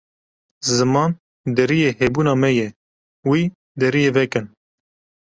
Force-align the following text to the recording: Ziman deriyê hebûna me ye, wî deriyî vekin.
Ziman 0.75 1.11
deriyê 1.55 1.89
hebûna 1.99 2.33
me 2.41 2.49
ye, 2.59 2.67
wî 3.29 3.41
deriyî 3.79 4.11
vekin. 4.17 4.45